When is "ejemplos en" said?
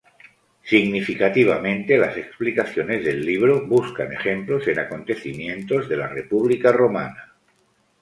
4.11-4.79